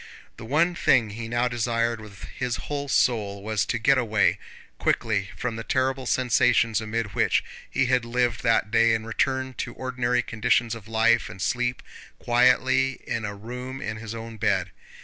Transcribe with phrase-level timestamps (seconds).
[0.37, 4.39] The one thing he now desired with his whole soul was to get away
[4.79, 9.75] quickly from the terrible sensations amid which he had lived that day and return to
[9.75, 11.83] ordinary conditions of life and sleep
[12.17, 14.71] quietly in a room in his own bed.